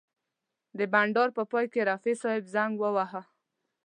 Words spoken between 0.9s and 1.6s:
بنډار په